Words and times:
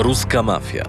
Ruska 0.00 0.42
Mafia 0.42 0.84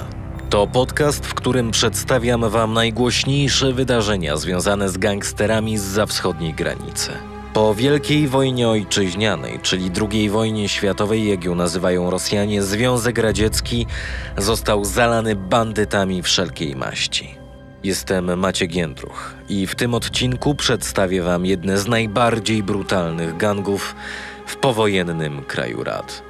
to 0.49 0.67
podcast, 0.67 1.25
w 1.25 1.33
którym 1.33 1.71
przedstawiam 1.71 2.49
Wam 2.49 2.73
najgłośniejsze 2.73 3.73
wydarzenia 3.73 4.37
związane 4.37 4.89
z 4.89 4.97
gangsterami 4.97 5.77
z 5.77 6.09
wschodniej 6.09 6.53
granicy. 6.53 7.11
Po 7.53 7.75
Wielkiej 7.75 8.27
Wojnie 8.27 8.69
Ojczyźnianej, 8.69 9.59
czyli 9.61 9.91
II 10.11 10.29
wojnie 10.29 10.69
światowej, 10.69 11.29
jak 11.29 11.43
ją 11.43 11.55
nazywają 11.55 12.09
Rosjanie, 12.09 12.63
Związek 12.63 13.17
Radziecki 13.17 13.85
został 14.37 14.85
zalany 14.85 15.35
bandytami 15.35 16.23
wszelkiej 16.23 16.75
maści. 16.75 17.35
Jestem 17.83 18.39
Maciek 18.39 18.75
Jędruch 18.75 19.33
i 19.49 19.67
w 19.67 19.75
tym 19.75 19.93
odcinku 19.93 20.55
przedstawię 20.55 21.21
Wam 21.21 21.45
jedne 21.45 21.77
z 21.77 21.87
najbardziej 21.87 22.63
brutalnych 22.63 23.37
gangów 23.37 23.95
w 24.45 24.55
powojennym 24.55 25.43
kraju 25.43 25.83
rad. 25.83 26.23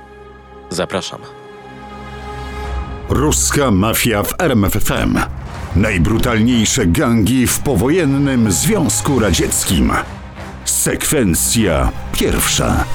Zapraszam. 0.70 1.39
Ruska 3.10 3.72
mafia 3.72 4.24
w 4.24 4.42
RMFFM. 4.42 5.20
Najbrutalniejsze 5.76 6.86
gangi 6.86 7.48
w 7.48 7.60
powojennym 7.60 8.52
Związku 8.52 9.20
Radzieckim. 9.20 9.92
Sekwencja 10.66 11.92
pierwsza. 12.14 12.86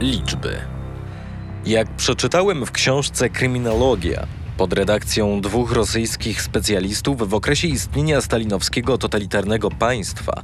Liczby. 0.00 0.56
Jak 1.66 1.88
przeczytałem 1.88 2.66
w 2.66 2.72
książce 2.72 3.30
Kryminologia 3.30 4.26
pod 4.56 4.72
redakcją 4.72 5.40
dwóch 5.40 5.72
rosyjskich 5.72 6.42
specjalistów 6.42 7.28
w 7.28 7.34
okresie 7.34 7.68
istnienia 7.68 8.20
stalinowskiego 8.20 8.98
totalitarnego 8.98 9.70
państwa, 9.70 10.42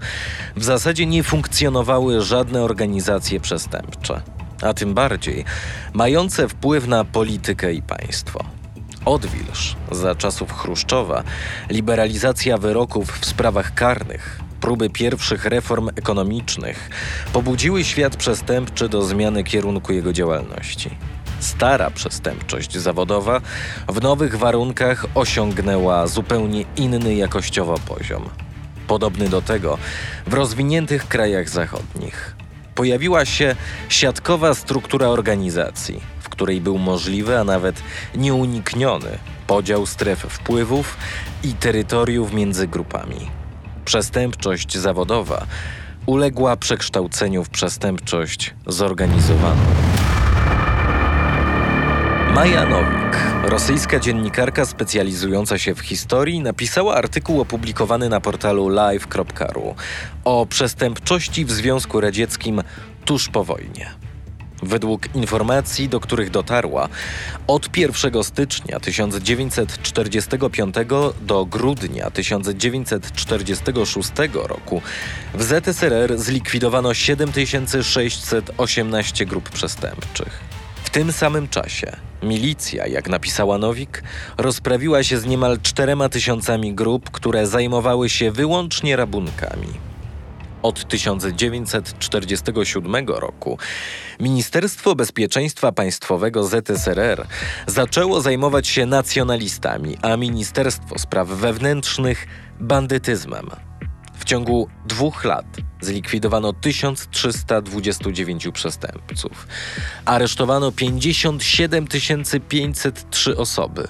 w 0.57 0.65
zasadzie 0.65 1.07
nie 1.07 1.23
funkcjonowały 1.23 2.21
żadne 2.21 2.63
organizacje 2.63 3.41
przestępcze, 3.41 4.23
a 4.63 4.75
tym 4.75 4.95
bardziej 4.95 5.45
mające 5.93 6.49
wpływ 6.49 6.87
na 6.87 7.05
politykę 7.05 7.73
i 7.73 7.83
państwo. 7.83 8.45
Odwilż 9.05 9.77
za 9.93 10.15
czasów 10.15 10.53
Chruszczowa, 10.53 11.23
liberalizacja 11.71 12.59
wyroków 12.59 13.19
w 13.19 13.27
sprawach 13.27 13.75
karnych, 13.75 14.41
próby 14.61 14.91
pierwszych 14.91 15.45
reform 15.45 15.89
ekonomicznych 15.97 16.91
pobudziły 17.33 17.85
świat 17.85 18.17
przestępczy 18.17 18.89
do 18.89 19.03
zmiany 19.03 19.45
kierunku 19.45 19.93
jego 19.93 20.13
działalności. 20.13 20.91
Stara 21.41 21.91
przestępczość 21.91 22.79
zawodowa 22.79 23.41
w 23.89 24.03
nowych 24.03 24.39
warunkach 24.39 25.07
osiągnęła 25.15 26.07
zupełnie 26.07 26.65
inny 26.77 27.15
jakościowo 27.15 27.79
poziom. 27.79 28.29
Podobny 28.87 29.29
do 29.29 29.43
tego 29.43 29.79
w 30.27 30.35
rozwiniętych 30.35 31.09
krajach 31.09 31.49
zachodnich. 31.49 32.37
Pojawiła 32.75 33.25
się 33.25 33.57
siatkowa 33.89 34.55
struktura 34.55 35.09
organizacji, 35.09 36.01
w 36.21 36.29
której 36.29 36.61
był 36.61 36.79
możliwy, 36.79 37.39
a 37.39 37.45
nawet 37.45 37.83
nieunikniony 38.15 39.19
podział 39.47 39.87
stref 39.87 40.19
wpływów 40.19 40.97
i 41.45 41.53
terytoriów 41.53 42.33
między 42.33 42.69
grupami. 42.69 43.31
Przestępczość 43.85 44.79
zawodowa 44.79 45.47
uległa 46.07 46.57
przekształceniu 46.57 47.45
w 47.45 47.49
przestępczość 47.49 48.55
zorganizowaną. 48.67 49.63
Maja 52.41 52.67
Nowik, 52.67 53.17
rosyjska 53.43 53.99
dziennikarka 53.99 54.67
specjalizująca 54.67 55.59
się 55.59 55.75
w 55.75 55.81
historii, 55.81 56.41
napisała 56.41 56.95
artykuł 56.95 57.41
opublikowany 57.41 58.09
na 58.09 58.21
portalu 58.21 58.69
live.ru 58.69 59.75
o 60.25 60.47
przestępczości 60.47 61.45
w 61.45 61.51
Związku 61.51 62.01
Radzieckim 62.01 62.63
tuż 63.05 63.29
po 63.29 63.45
wojnie. 63.45 63.91
Według 64.63 65.15
informacji, 65.15 65.89
do 65.89 66.01
których 66.01 66.31
dotarła, 66.31 66.89
od 67.47 67.77
1 67.77 68.25
stycznia 68.25 68.81
1945 68.81 70.75
do 71.21 71.45
grudnia 71.45 72.11
1946 72.11 74.11
roku 74.35 74.83
w 75.35 75.43
ZSRR 75.43 76.19
zlikwidowano 76.19 76.95
7618 76.95 79.27
grup 79.27 79.51
przestępczych. 79.51 80.41
W 80.85 80.91
tym 80.91 81.13
samym 81.13 81.49
czasie 81.49 82.10
milicja, 82.23 82.87
jak 82.87 83.09
napisała 83.09 83.59
Nowik, 83.59 84.03
rozprawiła 84.39 85.03
się 85.03 85.19
z 85.19 85.27
niemal 85.27 85.59
czterema 85.63 86.09
tysiącami 86.09 86.75
grup, 86.75 87.11
które 87.11 87.47
zajmowały 87.47 88.09
się 88.09 88.31
wyłącznie 88.31 88.97
rabunkami. 88.97 89.69
Od 90.63 90.89
1947 90.89 93.09
roku 93.09 93.59
Ministerstwo 94.21 94.95
Bezpieczeństwa 94.95 95.73
Państwowego 95.73 96.45
ZSRR 96.45 97.27
zaczęło 97.67 98.21
zajmować 98.21 98.69
się 98.69 98.87
nacjonalistami, 98.87 99.97
a 100.03 100.17
Ministerstwo 100.17 100.99
Spraw 100.99 101.29
Wewnętrznych 101.29 102.27
bandytyzmem. 102.61 103.51
W 104.21 104.25
ciągu 104.25 104.69
dwóch 104.87 105.25
lat 105.25 105.47
zlikwidowano 105.81 106.53
1329 106.53 108.49
przestępców. 108.53 109.47
Aresztowano 110.05 110.73
57 110.73 111.87
503 112.49 113.37
osoby, 113.37 113.89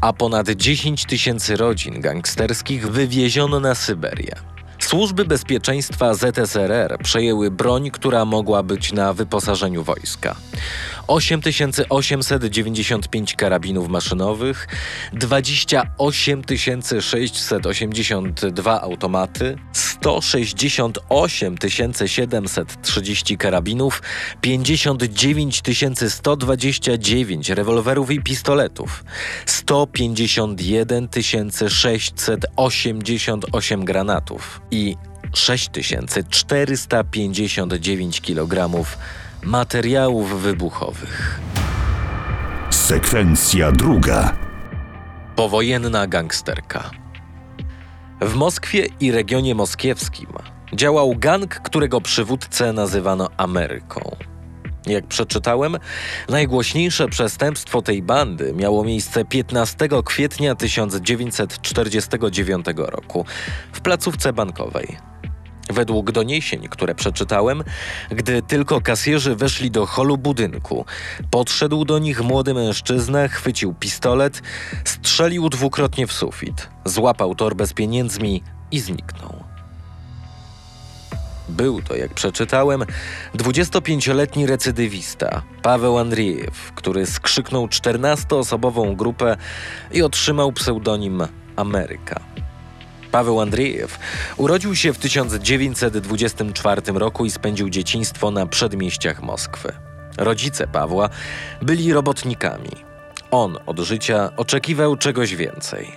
a 0.00 0.12
ponad 0.12 0.50
10 0.50 1.04
tysięcy 1.04 1.56
rodzin 1.56 2.00
gangsterskich 2.00 2.90
wywieziono 2.90 3.60
na 3.60 3.74
Syberię. 3.74 4.53
Służby 4.94 5.24
bezpieczeństwa 5.24 6.14
ZSRR 6.14 6.98
przejęły 7.02 7.50
broń, 7.50 7.90
która 7.90 8.24
mogła 8.24 8.62
być 8.62 8.92
na 8.92 9.12
wyposażeniu 9.12 9.84
wojska. 9.84 10.36
8895 11.08 13.34
karabinów 13.34 13.88
maszynowych, 13.88 14.68
28 15.12 16.42
682 17.00 18.80
automaty, 18.80 19.58
168 19.72 21.56
730 22.06 23.38
karabinów, 23.38 24.02
59 24.40 25.62
129 26.08 27.50
rewolwerów 27.50 28.10
i 28.10 28.22
pistoletów, 28.22 29.04
151 29.46 31.08
688 31.68 33.84
granatów 33.84 34.60
i 34.70 34.83
6459 35.34 38.20
kg 38.20 38.70
materiałów 39.42 40.42
wybuchowych. 40.42 41.40
Sekwencja 42.70 43.72
druga. 43.72 44.36
Powojenna 45.36 46.06
gangsterka. 46.06 46.90
W 48.20 48.34
Moskwie 48.34 48.86
i 49.00 49.12
regionie 49.12 49.54
moskiewskim 49.54 50.28
działał 50.72 51.14
gang, 51.16 51.54
którego 51.54 52.00
przywódcę 52.00 52.72
nazywano 52.72 53.28
Ameryką. 53.36 54.16
Jak 54.86 55.06
przeczytałem, 55.06 55.78
najgłośniejsze 56.28 57.08
przestępstwo 57.08 57.82
tej 57.82 58.02
bandy 58.02 58.52
miało 58.52 58.84
miejsce 58.84 59.24
15 59.24 59.88
kwietnia 60.04 60.54
1949 60.54 62.66
roku 62.76 63.24
w 63.72 63.80
placówce 63.80 64.32
bankowej. 64.32 64.96
Według 65.70 66.12
doniesień, 66.12 66.68
które 66.68 66.94
przeczytałem, 66.94 67.64
gdy 68.10 68.42
tylko 68.42 68.80
kasjerzy 68.80 69.36
weszli 69.36 69.70
do 69.70 69.86
holu 69.86 70.18
budynku, 70.18 70.84
podszedł 71.30 71.84
do 71.84 71.98
nich 71.98 72.22
młody 72.22 72.54
mężczyzna, 72.54 73.28
chwycił 73.28 73.74
pistolet, 73.74 74.42
strzelił 74.84 75.48
dwukrotnie 75.48 76.06
w 76.06 76.12
sufit, 76.12 76.68
złapał 76.84 77.34
torbę 77.34 77.66
z 77.66 77.72
pieniędzmi 77.72 78.42
i 78.70 78.80
zniknął. 78.80 79.43
Był 81.48 81.82
to, 81.82 81.96
jak 81.96 82.14
przeczytałem, 82.14 82.84
25-letni 83.34 84.46
recydywista 84.46 85.42
Paweł 85.62 85.98
Andriejew, 85.98 86.72
który 86.74 87.06
skrzyknął 87.06 87.66
14-osobową 87.66 88.96
grupę 88.96 89.36
i 89.92 90.02
otrzymał 90.02 90.52
pseudonim 90.52 91.22
Ameryka. 91.56 92.20
Paweł 93.12 93.40
Andriejew 93.40 93.98
urodził 94.36 94.74
się 94.74 94.92
w 94.92 94.98
1924 94.98 96.82
roku 96.94 97.24
i 97.24 97.30
spędził 97.30 97.70
dzieciństwo 97.70 98.30
na 98.30 98.46
przedmieściach 98.46 99.22
Moskwy. 99.22 99.72
Rodzice 100.18 100.66
Pawła 100.66 101.08
byli 101.62 101.92
robotnikami. 101.92 102.70
On 103.30 103.58
od 103.66 103.78
życia 103.78 104.30
oczekiwał 104.36 104.96
czegoś 104.96 105.34
więcej. 105.34 105.92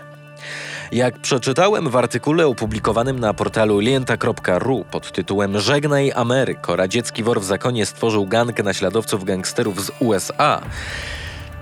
Jak 0.92 1.20
przeczytałem 1.20 1.90
w 1.90 1.96
artykule 1.96 2.48
opublikowanym 2.48 3.20
na 3.20 3.34
portalu 3.34 3.80
lienta.ru 3.80 4.86
pod 4.92 5.12
tytułem 5.12 5.60
Żegnaj 5.60 6.12
Ameryko, 6.16 6.76
radziecki 6.76 7.24
wor 7.24 7.42
w 7.42 7.44
zakonie 7.44 7.86
stworzył 7.86 8.26
gang 8.26 8.64
naśladowców 8.64 9.24
gangsterów 9.24 9.86
z 9.86 9.92
USA, 10.00 10.62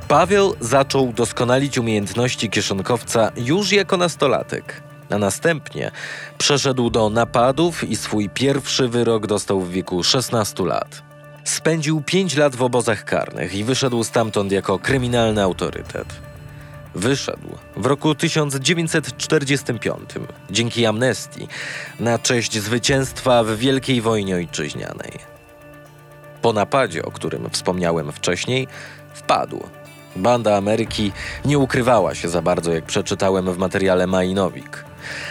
Paweł 0.07 0.55
zaczął 0.59 1.13
doskonalić 1.13 1.77
umiejętności 1.77 2.49
kieszonkowca 2.49 3.31
już 3.37 3.71
jako 3.71 3.97
nastolatek. 3.97 4.81
a 5.09 5.17
następnie 5.17 5.91
przeszedł 6.37 6.89
do 6.89 7.09
napadów 7.09 7.83
i 7.83 7.95
swój 7.95 8.29
pierwszy 8.29 8.87
wyrok 8.87 9.27
dostał 9.27 9.61
w 9.61 9.71
wieku 9.71 10.03
16 10.03 10.63
lat. 10.63 11.03
Spędził 11.43 12.01
5 12.01 12.35
lat 12.37 12.55
w 12.55 12.61
obozach 12.61 13.05
karnych 13.05 13.55
i 13.55 13.63
wyszedł 13.63 14.03
stamtąd 14.03 14.51
jako 14.51 14.79
kryminalny 14.79 15.43
autorytet. 15.43 16.07
Wyszedł 16.95 17.57
w 17.77 17.85
roku 17.85 18.15
1945 18.15 20.09
dzięki 20.51 20.85
amnestii 20.85 21.47
na 21.99 22.19
cześć 22.19 22.59
zwycięstwa 22.59 23.43
w 23.43 23.55
Wielkiej 23.55 24.01
Wojnie 24.01 24.35
Ojczyźnianej. 24.35 25.11
Po 26.41 26.53
napadzie, 26.53 27.05
o 27.05 27.11
którym 27.11 27.49
wspomniałem 27.49 28.11
wcześniej, 28.11 28.67
wpadł. 29.13 29.63
Banda 30.15 30.57
Ameryki 30.57 31.11
nie 31.45 31.59
ukrywała 31.59 32.15
się 32.15 32.29
za 32.29 32.41
bardzo, 32.41 32.73
jak 32.73 32.85
przeczytałem 32.85 33.53
w 33.53 33.57
materiale 33.57 34.07
Majnowik. 34.07 34.85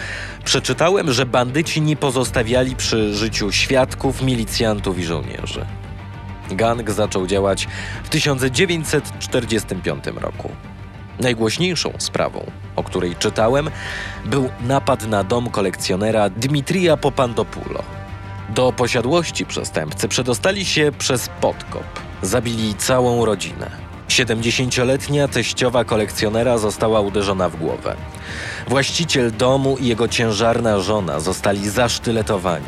przeczytałem, 0.44 1.12
że 1.12 1.26
bandyci 1.26 1.82
nie 1.82 1.96
pozostawiali 1.96 2.76
przy 2.76 3.14
życiu 3.14 3.52
świadków, 3.52 4.22
milicjantów 4.22 4.98
i 4.98 5.04
żołnierzy. 5.04 5.66
Gang 6.50 6.90
zaczął 6.90 7.26
działać 7.26 7.68
w 8.04 8.08
1945 8.08 10.04
roku. 10.06 10.50
Najgłośniejszą 11.20 11.92
sprawą, 11.98 12.50
o 12.76 12.82
której 12.82 13.16
czytałem, 13.16 13.70
był 14.24 14.48
napad 14.60 15.06
na 15.06 15.24
dom 15.24 15.50
kolekcjonera 15.50 16.30
Dmitrija 16.30 16.96
Popandopulo. 16.96 17.82
Do 18.48 18.72
posiadłości 18.72 19.46
przestępcy 19.46 20.08
przedostali 20.08 20.64
się 20.64 20.92
przez 20.98 21.28
podkop. 21.40 21.84
Zabili 22.22 22.74
całą 22.74 23.24
rodzinę. 23.24 23.86
70-letnia 24.08 25.28
teściowa 25.28 25.84
kolekcjonera 25.84 26.58
została 26.58 27.00
uderzona 27.00 27.48
w 27.48 27.56
głowę. 27.56 27.96
Właściciel 28.68 29.32
domu 29.36 29.76
i 29.80 29.86
jego 29.86 30.08
ciężarna 30.08 30.80
żona 30.80 31.20
zostali 31.20 31.70
zasztyletowani. 31.70 32.66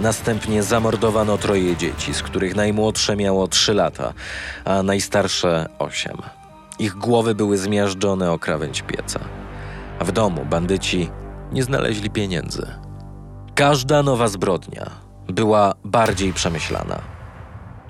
Następnie 0.00 0.62
zamordowano 0.62 1.38
troje 1.38 1.76
dzieci, 1.76 2.14
z 2.14 2.22
których 2.22 2.56
najmłodsze 2.56 3.16
miało 3.16 3.48
3 3.48 3.74
lata, 3.74 4.12
a 4.64 4.82
najstarsze 4.82 5.68
8. 5.78 6.35
Ich 6.78 6.94
głowy 6.94 7.34
były 7.34 7.58
zmiażdżone 7.58 8.32
o 8.32 8.38
krawędź 8.38 8.82
pieca. 8.82 9.20
A 9.98 10.04
w 10.04 10.12
domu 10.12 10.44
bandyci 10.44 11.10
nie 11.52 11.62
znaleźli 11.62 12.10
pieniędzy. 12.10 12.66
Każda 13.54 14.02
nowa 14.02 14.28
zbrodnia 14.28 14.90
była 15.28 15.74
bardziej 15.84 16.32
przemyślana. 16.32 17.00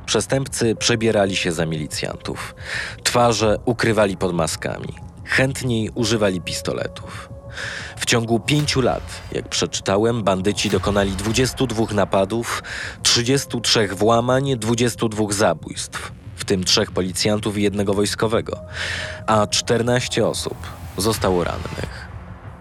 Przestępcy 0.07 0.75
przebierali 0.75 1.37
się 1.37 1.53
za 1.53 1.67
milicjantów. 1.67 2.55
Twarze 3.03 3.59
ukrywali 3.65 4.17
pod 4.17 4.35
maskami. 4.35 4.95
Chętniej 5.25 5.91
używali 5.95 6.41
pistoletów. 6.41 7.29
W 7.97 8.07
ciągu 8.07 8.41
pięciu 8.41 8.81
lat, 8.81 9.23
jak 9.33 9.49
przeczytałem, 9.49 10.23
bandyci 10.23 10.71
dokonali 10.71 11.13
22 11.13 11.85
napadów, 11.95 12.63
33 13.03 13.89
włamań, 13.89 14.57
22 14.59 15.25
zabójstw, 15.33 16.13
w 16.37 16.45
tym 16.45 16.65
trzech 16.65 16.91
policjantów 16.91 17.59
i 17.59 17.63
jednego 17.63 17.95
wojskowego, 17.95 18.61
a 19.27 19.47
14 19.47 20.27
osób 20.27 20.57
zostało 20.97 21.45
rannych. 21.45 22.07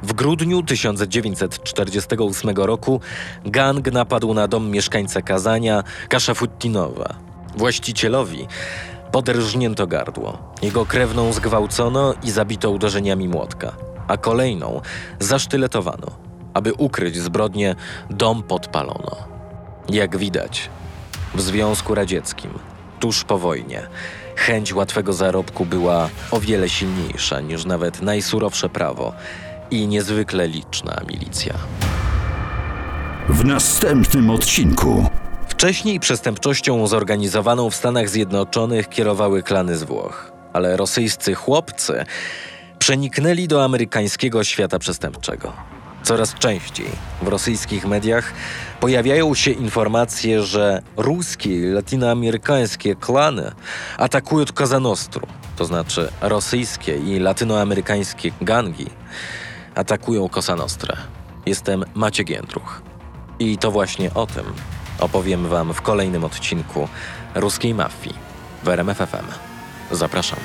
W 0.03 0.13
grudniu 0.13 0.63
1948 0.63 2.55
roku 2.55 3.01
gang 3.45 3.91
napadł 3.91 4.33
na 4.33 4.47
dom 4.47 4.71
mieszkańca 4.71 5.21
Kazania 5.21 5.83
Kaszafuttinowa. 6.09 7.15
Właścicielowi 7.57 8.47
poderżnięto 9.11 9.87
gardło. 9.87 10.53
Jego 10.61 10.85
krewną 10.85 11.33
zgwałcono 11.33 12.13
i 12.23 12.31
zabito 12.31 12.71
uderzeniami 12.71 13.27
młotka, 13.27 13.71
a 14.07 14.17
kolejną 14.17 14.81
zasztyletowano. 15.19 16.07
Aby 16.53 16.73
ukryć 16.73 17.17
zbrodnię, 17.17 17.75
dom 18.09 18.43
podpalono. 18.43 19.15
Jak 19.89 20.17
widać, 20.17 20.69
w 21.35 21.41
Związku 21.41 21.95
Radzieckim, 21.95 22.51
tuż 23.05 23.23
po 23.23 23.37
wojnie, 23.37 23.87
chęć 24.35 24.73
łatwego 24.73 25.13
zarobku 25.13 25.65
była 25.65 26.09
o 26.31 26.39
wiele 26.39 26.69
silniejsza 26.69 27.41
niż 27.41 27.65
nawet 27.65 28.01
najsurowsze 28.01 28.69
prawo 28.69 29.13
i 29.71 29.87
niezwykle 29.87 30.47
liczna 30.47 31.01
milicja. 31.09 31.53
W 33.29 33.45
następnym 33.45 34.29
odcinku. 34.29 35.09
Wcześniej 35.47 35.99
przestępczością 35.99 36.87
zorganizowaną 36.87 37.69
w 37.69 37.75
Stanach 37.75 38.09
Zjednoczonych 38.09 38.89
kierowały 38.89 39.43
klany 39.43 39.77
z 39.77 39.83
Włoch, 39.83 40.31
ale 40.53 40.77
rosyjscy 40.77 41.33
chłopcy 41.35 42.05
przeniknęli 42.79 43.47
do 43.47 43.63
amerykańskiego 43.63 44.43
świata 44.43 44.79
przestępczego. 44.79 45.74
Coraz 46.05 46.33
częściej 46.33 46.87
w 47.21 47.27
rosyjskich 47.27 47.85
mediach 47.85 48.33
pojawiają 48.79 49.35
się 49.35 49.51
informacje, 49.51 50.43
że 50.43 50.81
ruskie 50.97 51.49
i 51.49 51.71
latynoamerykańskie 51.71 52.95
klany 52.95 53.51
atakują 53.97 54.45
Kazanostru, 54.45 55.27
to 55.55 55.65
znaczy 55.65 56.11
rosyjskie 56.21 56.97
i 56.97 57.19
latynoamerykańskie 57.19 58.31
gangi 58.41 58.89
atakują 59.75 60.29
Cosa 60.29 60.55
Nostra. 60.55 60.97
Jestem 61.45 61.83
Maciek 61.93 62.29
Jędruch. 62.29 62.81
I 63.39 63.57
to 63.57 63.71
właśnie 63.71 64.13
o 64.13 64.27
tym 64.27 64.45
opowiem 64.99 65.47
Wam 65.47 65.73
w 65.73 65.81
kolejnym 65.81 66.23
odcinku 66.23 66.87
Ruskiej 67.35 67.73
Mafii 67.73 68.15
w 68.63 68.69
RMFFM. 68.69 69.25
Zapraszam. 69.91 70.39